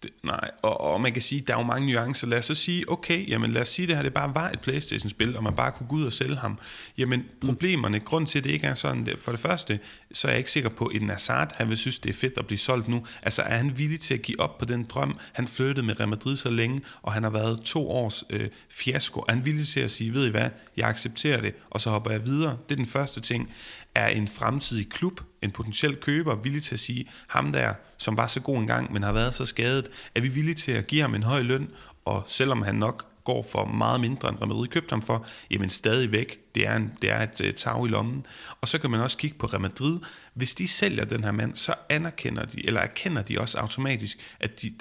[0.04, 2.28] Det, nej, og, og man kan sige, der er jo mange nuancer.
[2.28, 4.60] Lad os så sige, okay, jamen lad os sige, det her det bare var et
[4.60, 6.60] Playstation-spil, og man bare kunne gå ud og sælge ham.
[6.98, 9.80] Jamen problemerne, grund til, at det ikke er sådan, det, for det første,
[10.12, 12.48] så er jeg ikke sikker på, at Nazard, han vil synes, det er fedt at
[12.48, 13.06] blive solgt nu.
[13.22, 15.20] Altså er han villig til at give op på den drøm?
[15.34, 19.20] Han flyttede med Real Madrid så længe, og han har været to års øh, fiasko.
[19.20, 22.12] Er han villig til at sige, ved I hvad, jeg accepterer det, og så hopper
[22.12, 22.58] jeg videre?
[22.70, 23.52] Det er den første ting.
[23.98, 28.28] Er en fremtidig klub, en potentiel køber, villig til at sige, ham der, som var
[28.28, 31.16] så god engang, men har været så skadet, er vi villige til at give ham
[31.16, 31.70] en høj løn,
[32.06, 35.70] og selvom han nok går for meget mindre, end Real Madrid købte ham for, jamen
[35.70, 38.26] stadigvæk, det er, en, det er et uh, tag i lommen.
[38.62, 40.00] Og så kan man også kigge på Real Madrid.
[40.34, 44.62] Hvis de sælger den her mand, så anerkender de, eller erkender de også automatisk, at
[44.62, 44.74] de,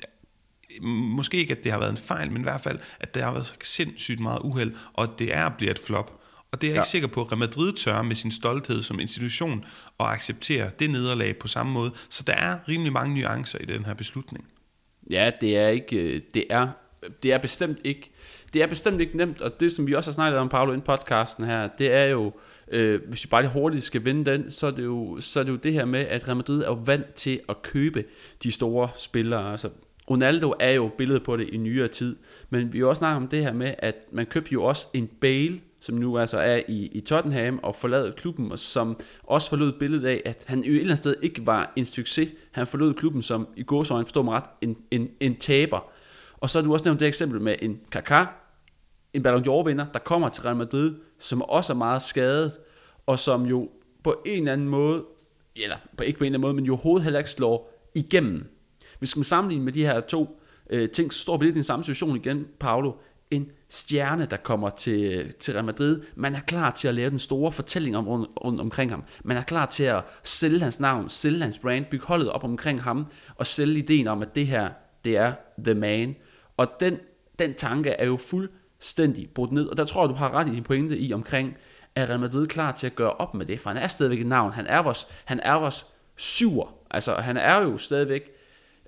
[0.83, 3.33] måske ikke, at det har været en fejl, men i hvert fald, at der har
[3.33, 6.20] været sindssygt meget uheld, og at det er bliver et flop.
[6.57, 6.81] Og det er jeg ja.
[6.81, 9.64] ikke sikker på, at Real Madrid tør med sin stolthed som institution
[10.01, 11.90] at acceptere det nederlag på samme måde.
[12.09, 14.49] Så der er rimelig mange nuancer i den her beslutning.
[15.11, 16.69] Ja, det er ikke, øh, det er,
[17.23, 18.11] det er bestemt ikke,
[18.53, 20.81] det er bestemt ikke nemt, og det som vi også har snakket om, Paolo, i
[20.81, 22.33] podcasten her, det er jo,
[22.73, 25.45] øh, hvis vi bare lige hurtigt skal vinde den, så er, det jo, så er
[25.45, 28.05] det jo det her med, at Real Madrid er jo vant til at købe
[28.42, 29.71] de store spillere, altså
[30.11, 32.16] Ronaldo er jo billedet på det i nyere tid,
[32.51, 35.07] men vi har også snakket om det her med, at man købte jo også en
[35.21, 39.72] Bale, som nu altså er i, i Tottenham og forladet klubben, og som også forlod
[39.72, 42.29] billedet af, at han jo et eller andet sted ikke var en succes.
[42.53, 45.90] Han forlod klubben som, i gåsøjne, forstår mig ret, en, en, en taber.
[46.37, 48.27] Og så har du også nævnt det eksempel med en Kaká,
[49.14, 52.53] en Ballon d'Or-vinder, der kommer til Real Madrid, som også er meget skadet,
[53.07, 53.70] og som jo
[54.05, 55.05] på en eller anden måde,
[55.57, 58.44] eller på ikke på en eller anden måde, men jo hovedet heller ikke slår igennem.
[58.99, 61.64] Hvis man sammenligner med de her to øh, ting, så står vi lidt i den
[61.64, 62.92] samme situation igen, Paolo.
[63.31, 66.02] En stjerne, der kommer til, til Real Madrid.
[66.14, 69.05] Man er klar til at lave den store fortælling om, rundt, rundt omkring ham.
[69.24, 72.83] Man er klar til at sælge hans navn, sælge hans brand, bygge holdet op omkring
[72.83, 74.70] ham, og sælge ideen om, at det her,
[75.05, 75.33] det er
[75.64, 76.16] the man.
[76.57, 76.98] Og den,
[77.38, 80.55] den tanke er jo fuldstændig brudt ned, og der tror jeg, du har ret i
[80.55, 81.57] din pointe i omkring,
[81.94, 84.26] er Real Madrid klar til at gøre op med det, for han er stadigvæk et
[84.26, 88.31] navn, han er vores, han er vores syver, altså han er jo stadigvæk,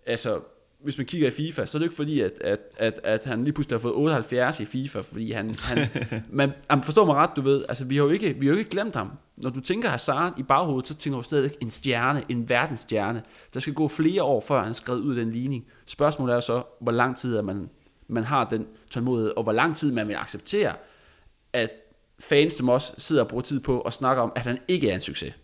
[0.06, 0.40] altså
[0.82, 3.44] hvis man kigger i FIFA, så er det ikke fordi, at, at, at, at han
[3.44, 5.78] lige pludselig har fået 78 i FIFA, fordi han, han
[6.30, 8.58] man, man forstår mig ret, du ved, altså vi har jo ikke, vi har jo
[8.58, 9.10] ikke glemt ham.
[9.36, 13.22] Når du tænker Hazard i baghovedet, så tænker du stadig en stjerne, en verdensstjerne.
[13.54, 15.66] Der skal gå flere år, før han skrev ud af den ligning.
[15.86, 17.70] Spørgsmålet er så, hvor lang tid at man,
[18.08, 20.74] man har den tålmodighed, og hvor lang tid man vil acceptere,
[21.52, 21.70] at
[22.20, 24.94] fans som også sidder og bruger tid på at snakke om, at han ikke er
[24.94, 25.34] en succes.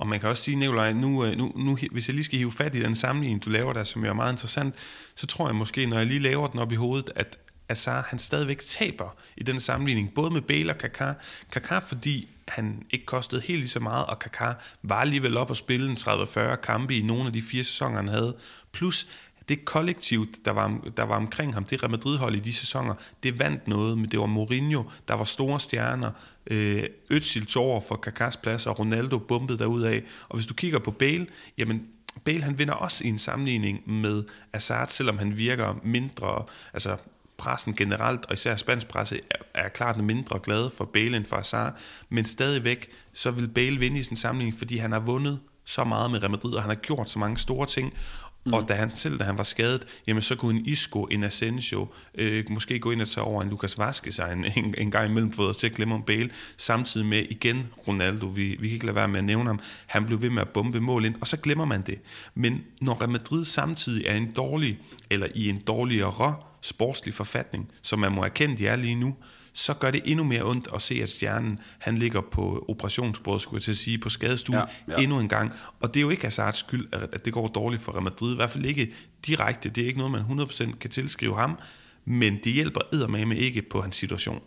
[0.00, 2.52] Og man kan også sige, Nikolaj, nu, øh, nu, nu, hvis jeg lige skal hive
[2.52, 4.74] fat i den sammenligning, du laver der, som jo er meget interessant,
[5.14, 8.18] så tror jeg måske, når jeg lige laver den op i hovedet, at Azar, han
[8.18, 11.12] stadigvæk taber i den sammenligning, både med Bale og Kaká.
[11.56, 15.56] Kaká, fordi han ikke kostede helt lige så meget, og Kaká var alligevel op og
[15.56, 18.36] spille en 30-40 kampe i nogle af de fire sæsoner, han havde.
[18.72, 19.06] Plus,
[19.48, 23.38] det kollektiv, der var, der var omkring ham, det Real Madrid-hold i de sæsoner, det
[23.38, 26.10] vandt noget, men det var Mourinho, der var store stjerner,
[26.50, 30.02] øh, Özil tog over for Kakas plads, og Ronaldo bumpede derud af.
[30.28, 31.26] Og hvis du kigger på Bale,
[31.58, 31.82] jamen
[32.24, 36.96] Bale han vinder også i en sammenligning med Hazard, selvom han virker mindre, altså
[37.38, 41.36] pressen generelt, og især spansk presse, er, er klart mindre glade for Bale end for
[41.36, 45.84] Hazard, men stadigvæk, så vil Bale vinde i sin sammenligning, fordi han har vundet så
[45.84, 47.94] meget med Real Madrid, og han har gjort så mange store ting,
[48.44, 48.52] Mm.
[48.52, 51.88] Og da han selv, da han var skadet, jamen så kunne en Isco, en Asensio,
[52.14, 55.32] øh, måske gå ind og tage over en Lucas Vazquez en, en, en gang imellem
[55.32, 58.96] for til at glemme om Bale, samtidig med igen Ronaldo, vi, vi kan ikke lade
[58.96, 61.36] være med at nævne ham, han blev ved med at bombe mål ind, og så
[61.36, 61.98] glemmer man det.
[62.34, 64.78] Men når Real Madrid samtidig er en dårlig,
[65.10, 69.16] eller i en dårligere sportslig forfatning, som man må erkende, de er lige nu,
[69.52, 73.58] så gør det endnu mere ondt at se, at stjernen han ligger på operationsbordet, skulle
[73.58, 74.58] jeg til at sige, på skadestuen
[74.88, 75.02] ja, ja.
[75.02, 75.52] endnu en gang.
[75.80, 78.32] Og det er jo ikke Hazards skyld, at det går dårligt for Real Madrid.
[78.32, 78.94] I hvert fald ikke
[79.26, 79.68] direkte.
[79.68, 81.58] Det er ikke noget, man 100% kan tilskrive ham.
[82.04, 84.42] Men det hjælper eddermame ikke på hans situation.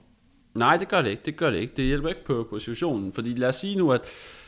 [0.54, 1.22] Nej, det gør det ikke.
[1.26, 1.74] Det gør det ikke.
[1.78, 3.13] Det hjælper ikke på, på situationen.
[3.13, 4.02] Fordi lad os sige nu, at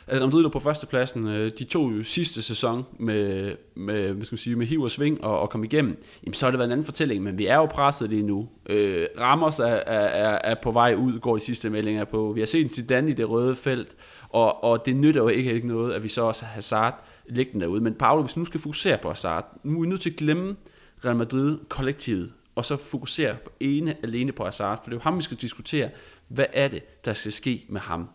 [0.06, 4.24] at Real Madrid lå på førstepladsen, øh, de to jo sidste sæson med, med, hvad
[4.24, 6.58] skal man sige, med hiv og sving og, og kom igennem, jamen så har det
[6.58, 8.48] været en anden fortælling, men vi er jo presset lige nu.
[8.68, 12.32] Øh, Ramos er, er, er, på vej ud, går de sidste meldinger på.
[12.34, 13.96] Vi har set Zidane i det røde felt,
[14.28, 17.64] og, og det nytter jo ikke, ikke noget, at vi så også har Hazard liggende
[17.64, 17.80] derude.
[17.80, 20.56] Men Paolo, hvis nu skal fokusere på Hazard, nu er vi nødt til at glemme
[21.04, 25.02] Real Madrid kollektivet, og så fokusere på ene alene på Hazard, for det er jo
[25.02, 25.90] ham, vi skal diskutere,
[26.28, 28.08] hvad er det, der skal ske med ham.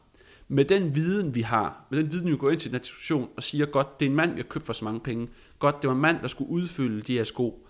[0.53, 3.43] Med den viden, vi har, med den viden, vi går ind til den diskussion og
[3.43, 5.27] siger, godt, det er en mand, vi har købt for så mange penge.
[5.59, 7.67] Godt, det var en mand, der skulle udfylde de her sko.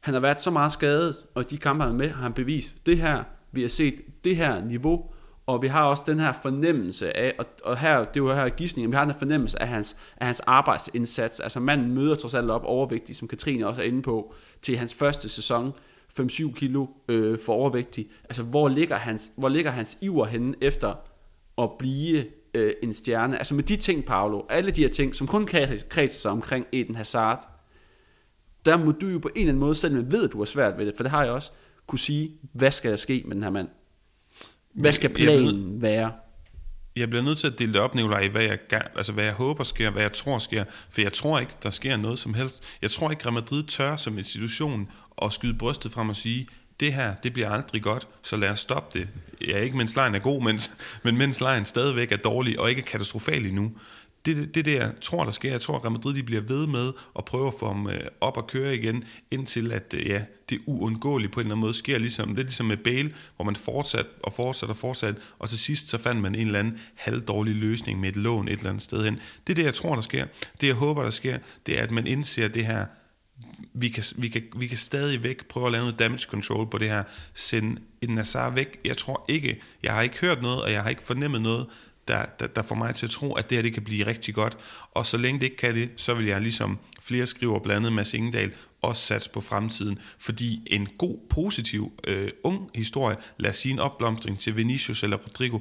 [0.00, 2.98] Han har været så meget skadet, og de kampe, han med, har han bevist, det
[2.98, 5.10] her, vi har set det her niveau,
[5.46, 8.48] og vi har også den her fornemmelse af, og, og her, det er jo her
[8.48, 11.40] gidsning, vi har den her fornemmelse af hans, af hans arbejdsindsats.
[11.40, 14.94] Altså manden møder trods alt op overvægtig, som Katrine også er inde på, til hans
[14.94, 15.72] første sæson,
[16.20, 18.10] 5-7 kilo øh, for overvægtig.
[18.24, 20.94] Altså hvor ligger, hans, hvor ligger hans iver henne efter
[21.62, 23.38] at blive øh, en stjerne?
[23.38, 25.46] Altså med de ting, Paolo, alle de her ting, som kun
[25.88, 27.48] kredser sig omkring Eden Hazard,
[28.64, 30.44] der må du jo på en eller anden måde, selvom jeg ved, at du har
[30.44, 31.50] svært ved det, for det har jeg også,
[31.86, 33.68] kunne sige, hvad skal der ske med den her mand?
[34.72, 36.12] Hvad skal planen være?
[36.96, 38.58] Jeg bliver nødt til at dele det op, Nicolaj, hvad jeg,
[38.96, 40.64] altså, hvad jeg håber sker, hvad jeg tror sker.
[40.90, 42.62] For jeg tror ikke, der sker noget som helst.
[42.82, 44.90] Jeg tror ikke, Real Madrid tør som institution
[45.22, 46.46] at skyde brystet frem og sige,
[46.80, 49.08] det her, det bliver aldrig godt, så lad os stoppe det.
[49.48, 50.70] Ja, ikke mens lejen er god, mens,
[51.04, 53.72] men mens lejen stadigvæk er dårlig og ikke er katastrofal endnu
[54.26, 55.50] det, det, det jeg tror, der sker.
[55.50, 58.00] Jeg tror, at Real Madrid de bliver ved med at prøve at få ham øh,
[58.20, 61.74] op og køre igen, indtil at øh, ja, det uundgåeligt på en eller anden måde
[61.74, 65.58] sker, ligesom, lidt ligesom med Bale, hvor man fortsat og fortsat og fortsat, og til
[65.58, 68.82] sidst så fandt man en eller anden halvdårlig løsning med et lån et eller andet
[68.82, 69.20] sted hen.
[69.46, 70.26] Det er det, jeg tror, der sker.
[70.60, 72.86] Det, jeg håber, der sker, det er, at man indser det her,
[73.74, 76.78] vi kan, vi, kan, vi kan stadig væk prøve at lave noget damage control på
[76.78, 77.02] det her,
[77.34, 78.80] Send en Nazar væk.
[78.84, 81.66] Jeg tror ikke, jeg har ikke hørt noget, og jeg har ikke fornemmet noget,
[82.08, 84.34] der, der, der får mig til at tro, at det her det kan blive rigtig
[84.34, 84.56] godt.
[84.90, 88.08] Og så længe det ikke kan det, så vil jeg ligesom flere skriver blandet Mads
[88.08, 89.98] Singedal også satse på fremtiden.
[90.18, 95.16] Fordi en god, positiv, øh, ung historie, lad os sige en opblomstring til Vinicius eller
[95.16, 95.58] Rodrigo,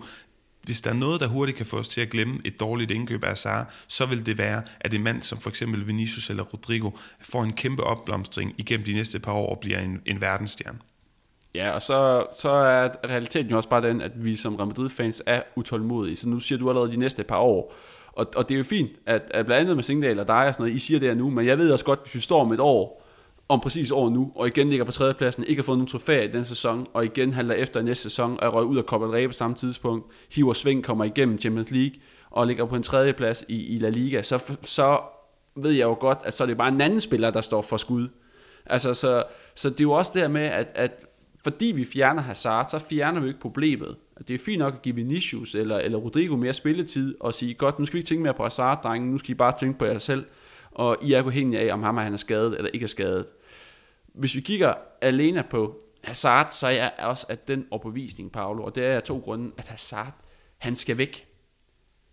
[0.70, 3.24] hvis der er noget, der hurtigt kan få os til at glemme et dårligt indkøb
[3.24, 6.90] af Azar, så vil det være, at en mand som for eksempel Vinicius eller Rodrigo
[7.22, 10.78] får en kæmpe opblomstring igennem de næste par år og bliver en, en verdensstjerne.
[11.56, 15.24] Ja, og så, så er realiteten jo også bare den, at vi som Real Madrid-fans
[15.26, 16.16] er utålmodige.
[16.16, 17.74] Så nu siger du allerede de næste par år.
[18.08, 20.54] Og, og det er jo fint, at, at blandt andet med Singdal og dig og
[20.54, 22.42] sådan noget, I siger det her nu, men jeg ved også godt, hvis vi står
[22.42, 23.06] om et år,
[23.50, 26.28] om præcis år nu, og igen ligger på tredjepladsen, ikke har fået nogen trofæer i
[26.28, 29.12] den sæson, og igen handler efter næste sæson, og er røget ud af Copa del
[29.14, 33.46] Rey på samme tidspunkt, hiver sving, kommer igennem Champions League, og ligger på en tredjeplads
[33.48, 35.00] i, i La Liga, så, så
[35.56, 37.78] ved jeg jo godt, at så er det bare en anden spiller, der står for
[37.78, 38.08] skud.
[38.66, 39.24] Altså, så,
[39.56, 41.06] så det er jo også dermed, med, at, at
[41.44, 43.96] fordi vi fjerner Hazard, så fjerner vi ikke problemet.
[44.28, 47.80] Det er fint nok at give Vinicius eller, eller Rodrigo mere spilletid og sige, godt,
[47.80, 49.86] nu skal vi ikke tænke mere på Hazard, drenge, nu skal I bare tænke på
[49.86, 50.26] jer selv,
[50.72, 53.26] og I er afhængige af, om ham er, han er skadet eller ikke er skadet.
[54.20, 58.76] Hvis vi kigger alene på Hazard, så er jeg også af den overbevisning, Paolo, og
[58.76, 60.14] det er jeg to grunde, at Hazard,
[60.58, 61.28] han skal væk.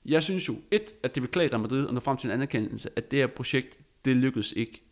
[0.05, 2.35] Jeg synes jo, et, at det vil klæde Real Madrid at nå frem til en
[2.35, 4.83] anerkendelse, at det her projekt, det lykkedes ikke.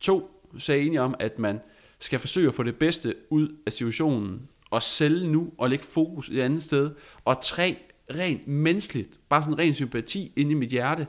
[0.00, 1.60] To, så er jeg enig om, at man
[1.98, 6.30] skal forsøge at få det bedste ud af situationen, og sælge nu, og lægge fokus
[6.30, 6.90] et andet sted.
[7.24, 7.76] Og tre,
[8.14, 11.06] rent menneskeligt, bare sådan ren sympati inde i mit hjerte,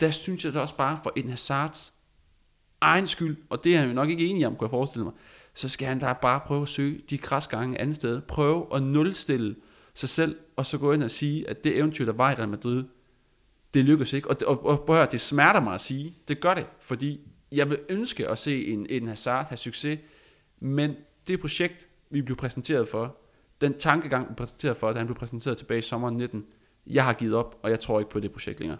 [0.00, 1.92] der synes jeg det også bare for en Hazards
[2.82, 5.12] egen skyld, og det er han jo nok ikke enig om, kunne jeg forestille mig,
[5.54, 8.20] så skal han da bare prøve at søge de græsgange andet sted.
[8.20, 9.56] Prøve at nulstille
[9.94, 12.48] sig selv, og så gå ind og sige, at det eventyr, der var i Real
[12.48, 12.84] Madrid,
[13.74, 14.30] det lykkes ikke.
[14.30, 16.14] Og, og, og prøv at høre, det smerter mig at sige.
[16.28, 17.20] Det gør det, fordi
[17.52, 19.98] jeg vil ønske at se en, en Hazard have succes,
[20.60, 20.94] men
[21.26, 23.16] det projekt, vi blev præsenteret for,
[23.60, 26.46] den tankegang, vi præsenteret for, da han blev præsenteret tilbage i sommeren 19,
[26.86, 28.78] jeg har givet op, og jeg tror ikke på det projekt længere.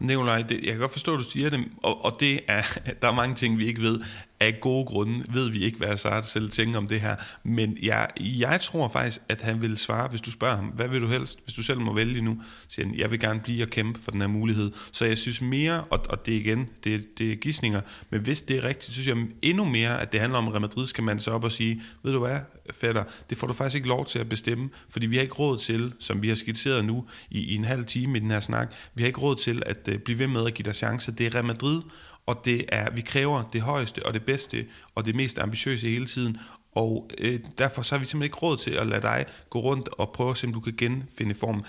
[0.00, 2.62] Nikolaj, det, jeg kan godt forstå, at du siger det, og, og det er,
[3.02, 4.00] der er mange ting, vi ikke ved.
[4.40, 7.16] Af gode grunde ved vi ikke, hvad Assad selv tænker om det her.
[7.42, 11.00] Men jeg, jeg tror faktisk, at han vil svare, hvis du spørger ham, hvad vil
[11.00, 13.70] du helst, hvis du selv må vælge nu, siger han, jeg vil gerne blive og
[13.70, 14.70] kæmpe for den her mulighed.
[14.92, 18.56] Så jeg synes mere, og, og det igen, det, det er gissninger, men hvis det
[18.56, 21.04] er rigtigt, så synes jeg endnu mere, at det handler om, at Real Madrid skal
[21.04, 22.38] man så op og sige, ved du hvad,
[22.74, 25.58] fætter, det får du faktisk ikke lov til at bestemme, fordi vi har ikke råd
[25.58, 28.72] til, som vi har skitseret nu i, i en halv time i den her snak,
[28.94, 31.12] vi har ikke råd til at uh, blive ved med at give dig chancer.
[31.12, 31.82] Det er Real Madrid,
[32.28, 36.06] og det er, vi kræver det højeste og det bedste og det mest ambitiøse hele
[36.06, 36.38] tiden,
[36.72, 39.88] og øh, derfor så har vi simpelthen ikke råd til at lade dig gå rundt
[39.88, 41.64] og prøve at se, om du kan genfinde form.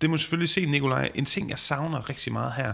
[0.00, 1.10] Det må selvfølgelig se, Nikolaj.
[1.14, 2.72] En ting, jeg savner rigtig meget her,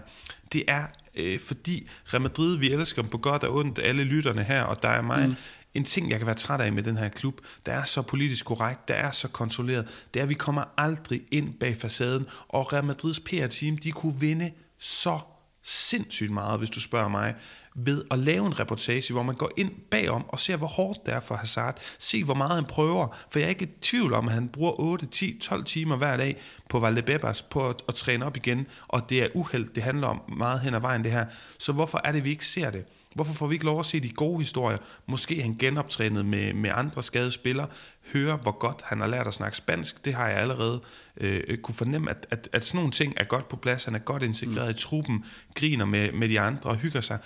[0.53, 4.43] det er, øh, fordi Real Madrid, vi elsker dem på godt og ondt, alle lytterne
[4.43, 5.29] her, og der er mig.
[5.29, 5.35] Mm.
[5.75, 8.45] en ting, jeg kan være træt af med den her klub, der er så politisk
[8.45, 12.73] korrekt, der er så kontrolleret, det er, at vi kommer aldrig ind bag facaden, og
[12.73, 15.21] Real Madrids PR-team, de kunne vinde så
[15.63, 17.35] sindssygt meget, hvis du spørger mig,
[17.75, 21.15] ved at lave en reportage, hvor man går ind bagom og ser, hvor hårdt det
[21.15, 21.79] er for Hazard.
[21.99, 23.17] Se, hvor meget han prøver.
[23.31, 26.17] For jeg er ikke i tvivl om, at han bruger 8, 10, 12 timer hver
[26.17, 28.67] dag på Valdebebas på at, at træne op igen.
[28.89, 31.25] Og det er uheld, det handler om meget hen ad vejen det her.
[31.59, 32.85] Så hvorfor er det, vi ikke ser det?
[33.15, 34.79] Hvorfor får vi ikke lov at se de gode historier?
[35.07, 37.67] Måske han genoptrænet med, med andre skadede spillere.
[38.13, 40.05] Høre, hvor godt han har lært at snakke spansk.
[40.05, 40.81] Det har jeg allerede
[41.17, 43.85] øh, kunne fornemme, at, at, at sådan nogle ting er godt på plads.
[43.85, 44.71] Han er godt integreret mm.
[44.71, 47.19] i truppen, griner med, med de andre og hygger sig.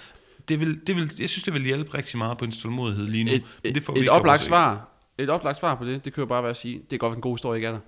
[0.49, 3.25] Det vil, det vil, jeg synes, det vil hjælpe rigtig meget på en stålmodighed lige
[3.25, 3.33] nu.
[3.33, 6.05] Et, men det får vi et, ikke et oplagt svar, et oplagt svar på det,
[6.05, 7.69] det kan jo bare være at sige, det er godt, at en god historie ikke
[7.69, 7.81] er der.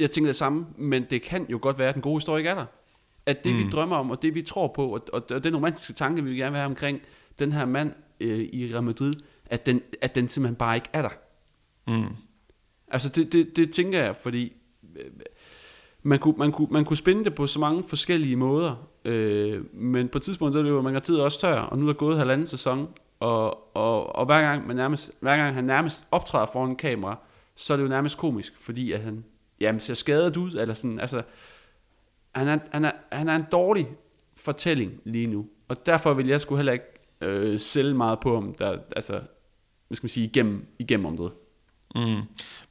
[0.00, 2.50] Jeg tænker det samme, men det kan jo godt være, at den gode historie ikke
[2.50, 2.66] er der.
[3.26, 3.58] At det, mm.
[3.58, 6.36] vi drømmer om, og det, vi tror på, og, og, og den romantiske tanke, vi
[6.36, 7.00] gerne vil have omkring
[7.38, 9.14] den her mand øh, i Real Madrid,
[9.46, 11.08] at den, at den simpelthen bare ikke er der.
[11.86, 12.16] Mm.
[12.88, 14.52] Altså, det, det, det tænker jeg, fordi
[14.96, 15.10] øh,
[16.02, 20.08] man kunne, man, kunne, man kunne spænde det på så mange forskellige måder, øh, men
[20.08, 22.46] på et tidspunkt, der løber man garanteret også tør, og nu er der gået halvanden
[22.46, 22.88] sæson,
[23.20, 27.18] og, og, og hver, gang man nærmest, hver gang han nærmest optræder foran en kamera,
[27.54, 29.24] så er det jo nærmest komisk, fordi at han
[29.60, 31.22] jamen, ser skadet ud, eller sådan, altså,
[32.36, 33.86] han er, han, er, han er en dårlig
[34.36, 36.84] fortælling lige nu, og derfor vil jeg sgu heller ikke
[37.20, 39.20] øh, sælge meget på ham, der, altså,
[39.88, 41.32] hvad skal man sige, igennem, igennem området.
[41.94, 42.22] Mm.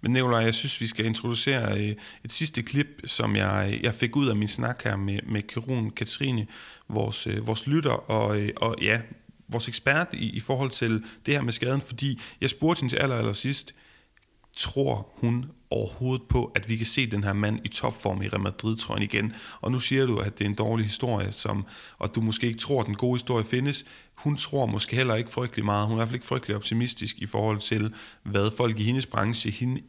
[0.01, 4.15] Men Nicolaj, jeg synes, vi skal introducere øh, et sidste klip, som jeg, jeg fik
[4.15, 6.47] ud af min snak her med, med Kirun Katrine,
[6.87, 9.01] vores, øh, vores lytter, og, øh, og ja,
[9.47, 12.97] vores ekspert i, i forhold til det her med skaden, fordi jeg spurgte hende til
[12.97, 13.75] aller, aller sidst,
[14.55, 18.41] tror hun overhovedet på, at vi kan se den her mand i topform i Real
[18.41, 19.33] Madrid-trøjen igen.
[19.61, 21.65] Og nu siger du, at det er en dårlig historie, som,
[21.97, 23.85] og du måske ikke tror, at den gode historie findes.
[24.15, 25.87] Hun tror måske heller ikke frygtelig meget.
[25.87, 29.05] Hun er i hvert fald ikke frygtelig optimistisk i forhold til, hvad folk i hendes
[29.05, 29.81] branche, hende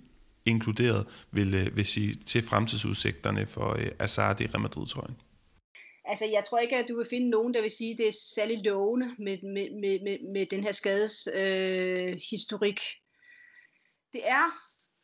[0.44, 5.16] inkluderet, vil, øh, vil sige til fremtidsudsigterne for øh, Azar i Real Madrid-trøjen.
[6.04, 8.16] Altså, jeg tror ikke, at du vil finde nogen, der vil sige, at det er
[8.34, 12.80] særlig lovende med, med, med, med, med den her skades øh, historik.
[14.16, 14.46] Det er,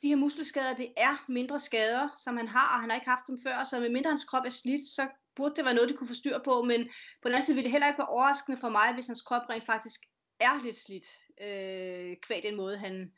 [0.02, 3.26] de her muskelskader, det er mindre skader, som han har, og han har ikke haft
[3.28, 5.02] dem før, så medmindre hans krop er slidt, så
[5.36, 6.80] burde det være noget, de kunne få styr på, men
[7.22, 9.42] på den anden side ville det heller ikke være overraskende for mig, hvis hans krop
[9.50, 10.00] rent faktisk
[10.40, 11.06] er lidt slidt,
[11.46, 13.10] øh, kvæg den måde, han,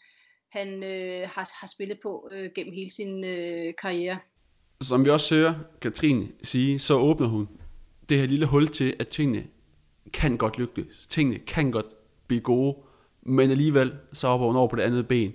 [0.52, 4.18] han øh, har, har spillet på øh, gennem hele sin øh, karriere.
[4.80, 7.48] Som vi også hører Katrine sige, så åbner hun
[8.08, 9.46] det her lille hul til, at tingene
[10.12, 11.06] kan godt lykkes.
[11.06, 11.86] Tingene kan godt
[12.26, 12.76] blive gode,
[13.22, 15.32] men alligevel så hopper hun over på det andet ben,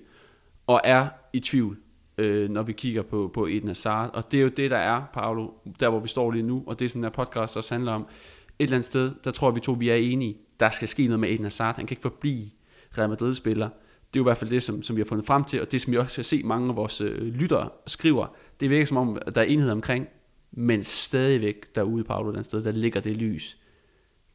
[0.70, 1.78] og er i tvivl,
[2.18, 4.10] øh, når vi kigger på, på Eden Hazard.
[4.14, 6.80] Og det er jo det, der er, Paolo, der hvor vi står lige nu, og
[6.80, 8.02] det er den her podcast også handler om.
[8.02, 11.20] Et eller andet sted, der tror vi to, vi er enige, der skal ske noget
[11.20, 11.76] med Eden Hazard.
[11.76, 12.50] Han kan ikke forblive
[12.98, 13.70] Real Madrid-spiller.
[14.14, 15.72] Det er jo i hvert fald det, som, som vi har fundet frem til, og
[15.72, 18.36] det, som vi også kan se mange af vores øh, lyttere skriver.
[18.60, 20.08] Det virker som om, at der er enighed omkring,
[20.52, 23.58] men stadigvæk derude, Paolo, den sted, der ligger det lys.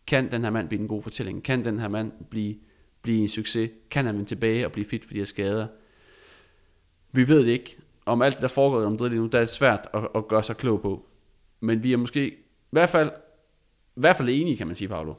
[0.06, 1.42] Kan den her mand blive en god fortælling?
[1.42, 2.54] Kan den her mand blive,
[3.02, 3.70] blive en succes?
[3.90, 5.66] Kan han vende tilbage og blive fit for de her skader?
[7.14, 7.76] Vi ved det ikke.
[8.06, 10.28] Om alt det, der foregår om Madrid lige nu, der er det svært at, at
[10.28, 11.06] gøre sig klog på.
[11.60, 12.36] Men vi er måske i
[12.70, 13.10] hvert fald,
[13.96, 15.14] i hvert fald enige, kan man sige, Paolo.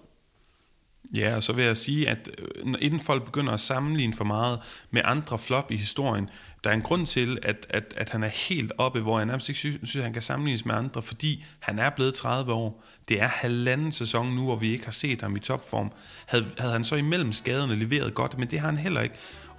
[1.13, 4.59] Ja, og så vil jeg sige, at øh, inden folk begynder at sammenligne for meget
[4.91, 6.29] med andre flop i historien,
[6.63, 9.49] der er en grund til, at, at, at han er helt oppe, hvor jeg nærmest
[9.49, 12.83] ikke synes, synes, at han kan sammenlignes med andre, fordi han er blevet 30 år.
[13.09, 15.91] Det er halvanden sæson nu, hvor vi ikke har set ham i topform.
[16.25, 19.15] Havde, havde han så imellem skaderne leveret godt, men det har han heller ikke.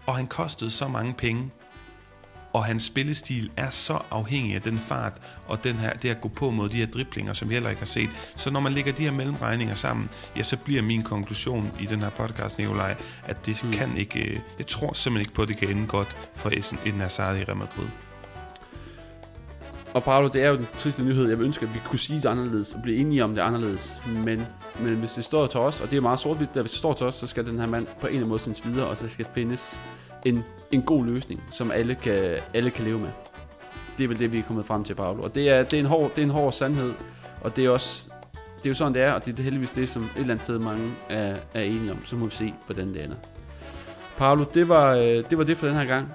[0.07, 1.51] Og han kostede så mange penge
[2.57, 5.13] og hans spillestil er så afhængig af den fart
[5.49, 7.81] og den her, det at gå på mod de her driblinger, som vi heller ikke
[7.81, 8.11] har set.
[8.37, 12.01] Så når man lægger de her mellemregninger sammen, ja, så bliver min konklusion i den
[12.01, 13.73] her podcast, Nikolaj, at det mm.
[13.73, 16.51] kan ikke, øh, jeg tror simpelthen ikke på, at det kan ende godt for
[16.87, 17.87] Eden Hazard i Real Madrid.
[19.95, 21.29] Og Paolo, det er jo den triste nyhed.
[21.29, 23.97] Jeg vil ønske, at vi kunne sige det anderledes og blive enige om det anderledes.
[24.25, 24.47] Men,
[24.81, 27.07] men hvis det står til os, og det er meget sort hvis det står til
[27.07, 29.09] os, så skal den her mand på en eller anden måde sendes videre, og så
[29.09, 29.81] skal findes
[30.25, 33.11] en, en god løsning, som alle kan, alle kan leve med.
[33.99, 35.23] Det er vel det, vi er kommet frem til, Paolo.
[35.23, 36.93] Og det er, det er, en, hård, det er en hård sandhed,
[37.41, 38.09] og det er også
[38.67, 40.45] det er jo sådan, det er, og det er heldigvis det, som et eller andet
[40.45, 42.07] sted mange er, er enige om.
[42.07, 43.17] Så må vi se, hvordan det ender.
[44.17, 46.15] Paolo, det var, øh, det var det for den her gang.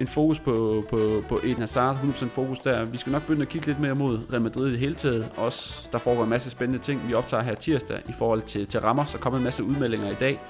[0.00, 2.84] En fokus på, på, på Eden Hazard, 100% fokus der.
[2.84, 5.28] Vi skal nok begynde at kigge lidt mere mod Real Madrid i det hele taget.
[5.36, 8.80] Også, der foregår en masse spændende ting, vi optager her tirsdag i forhold til, til
[8.80, 9.04] rammer.
[9.04, 10.40] Så kommer en masse udmeldinger i dag.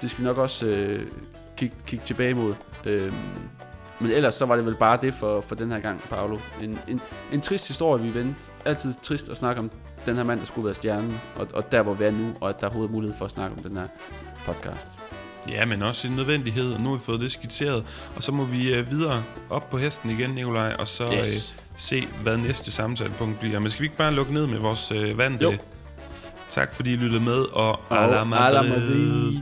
[0.00, 1.06] Det skal vi nok også øh,
[1.68, 2.54] kigge, kigge tilbage mod.
[2.86, 3.14] Øhm,
[4.00, 6.38] men ellers så var det vel bare det for, for den her gang, Paolo.
[6.62, 7.00] En, en,
[7.32, 8.40] en trist historie, vi vendte.
[8.64, 9.70] Altid trist at snakke om
[10.06, 12.48] den her mand, der skulle være stjernen, og, og der hvor vi er nu, og
[12.48, 13.86] at der er overhovedet mulighed for at snakke om den her
[14.46, 14.86] podcast.
[15.52, 16.78] Ja, men også en nødvendighed.
[16.78, 17.84] Nu har vi fået det skitseret,
[18.16, 21.54] og så må vi øh, videre op på hesten igen, Nikolaj, og så Yes.
[21.58, 23.58] øh, se, hvad næste samtalepunkt bliver.
[23.60, 25.42] Men skal vi ikke bare lukke ned med vores øh, vand?
[25.42, 25.52] Jo.
[26.50, 28.68] Tak fordi I lyttede med, og, Og à la à la Madrid.
[28.70, 29.38] Madrid.